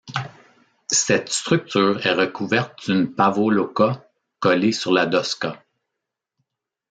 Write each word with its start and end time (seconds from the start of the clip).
Cette 0.89 1.29
structure 1.29 2.03
est 2.07 2.13
recouverte 2.15 2.85
d'une 2.89 3.13
pavoloka 3.13 4.09
collée 4.39 4.71
sur 4.71 4.91
la 4.91 5.05
doska. 5.05 5.63